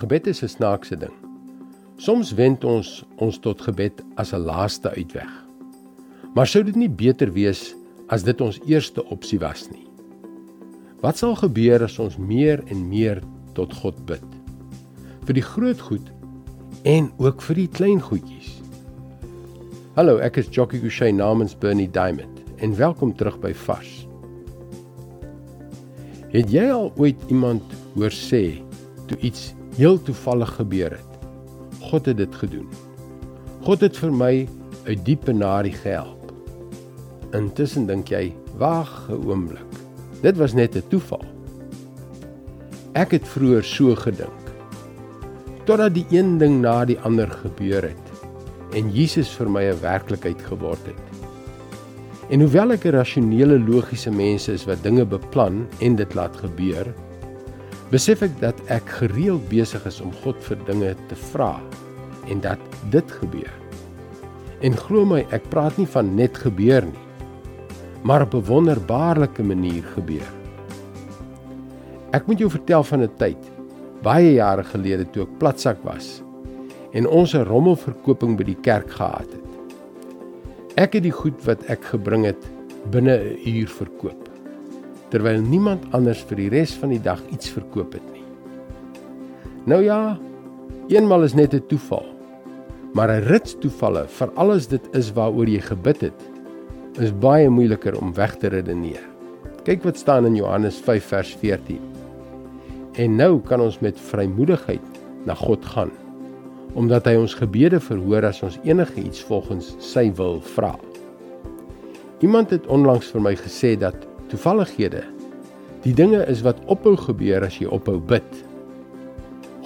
[0.00, 1.12] Gebed is 'n snaakse ding.
[1.96, 5.32] Soms wend ons ons tot gebed as 'n laaste uitweg.
[6.34, 7.74] Maar sou dit nie beter wees
[8.06, 9.86] as dit ons eerste opsie was nie?
[11.00, 14.24] Wat sal gebeur as ons meer en meer tot God bid?
[15.24, 16.12] Vir die groot goed
[16.82, 18.62] en ook vir die klein goedjies.
[19.94, 24.06] Hallo, ek is Jockey Gouchee namens Bernie Diamond en welkom terug by Vars.
[26.28, 27.62] Het jy al ooit iemand
[27.94, 28.62] hoor sê
[29.06, 31.20] toe iets heel toevallig gebeur het?
[31.80, 32.68] God het dit gedoen.
[33.64, 34.34] God het vir my
[34.84, 36.32] uit diep penarie gehelp.
[37.36, 39.72] Intussen dink jy, wag 'n oomblik.
[40.20, 41.24] Dit was net 'n toeval.
[42.92, 44.44] Ek het vroeër so gedink.
[45.64, 48.06] Totdat die een ding na die ander gebeur het
[48.72, 51.04] en Jesus vir my 'n werklikheid geword het.
[52.30, 56.94] En hoewel ek 'n rasionele logiese mens is wat dinge beplan en dit laat gebeur,
[57.90, 61.56] besef ek dat ek gereeld besig is om God vir dinge te vra
[62.30, 62.60] en dat
[62.94, 63.50] dit gebeur.
[64.62, 67.06] En glo my, ek praat nie van net gebeur nie,
[68.06, 70.30] maar op 'n wonderbaarlike manier gebeur.
[72.12, 73.50] Ek moet jou vertel van 'n tyd
[74.02, 76.22] baie jare gelede toe ek platsak was
[76.92, 79.50] en ons 'n rommelverkoping by die kerk gehad het.
[80.76, 82.46] Ek het die goed wat ek gebring het
[82.90, 84.29] binne 'n uur verkoop
[85.10, 88.24] terwyl niemand anders vir die res van die dag iets verkoop het nie.
[89.70, 90.18] Nou ja,
[90.88, 92.06] eenmal is net 'n toeval.
[92.94, 96.20] Maar 'n rits toevalle, vir alles dit is waaroor jy gebid het,
[96.98, 99.02] is baie moeiliker om weg te redeneer.
[99.64, 101.80] Kyk wat staan in Johannes 5 vers 14.
[102.92, 105.90] En nou kan ons met vrymoedigheid na God gaan
[106.74, 110.74] omdat hy ons gebede verhoor as ons enige iets volgens sy wil vra.
[112.20, 115.04] Iemand het onlangs vir my gesê dat toevallighede
[115.84, 118.26] die dinge is wat ophou gebeur as jy ophou bid.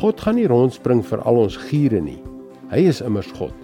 [0.00, 2.20] God gaan nie rondspring vir al ons giere nie.
[2.72, 3.54] Hy is immers God.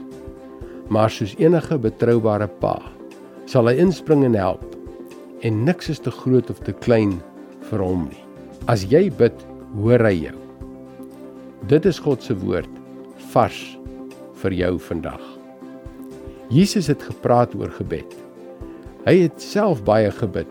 [0.93, 2.79] Maar soos enige betroubare pa,
[3.49, 4.65] sal hy inspring en help.
[5.45, 7.19] En niks is te groot of te klein
[7.69, 8.23] vir hom nie.
[8.69, 9.37] As jy bid,
[9.77, 10.37] hoor hy jou.
[11.69, 12.73] Dit is God se woord
[13.33, 13.61] vars
[14.41, 15.21] vir jou vandag.
[16.49, 18.09] Jesus het gepraat oor gebed.
[19.05, 20.49] Hy het self baie gebid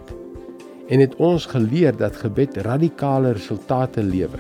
[0.88, 4.40] en het ons geleer dat gebed radikale resultate lewer.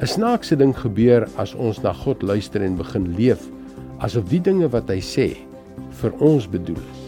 [0.00, 3.46] 'n Snaakse ding gebeur as ons na God luister en begin leef
[3.98, 5.28] asof die dinge wat hy sê
[6.00, 7.02] vir ons bedoel is.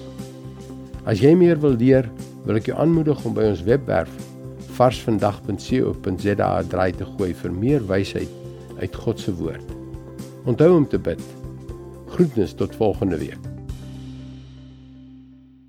[1.07, 2.09] As jy meer wil leer,
[2.47, 4.13] wil ek jou aanmoedig om by ons webwerf
[4.79, 8.31] varsvandag.co.za draai te gooi vir meer wysheid
[8.81, 9.75] uit God se woord.
[10.47, 11.23] Onthou om te bid.
[12.15, 13.56] Groetnis tot volgende week.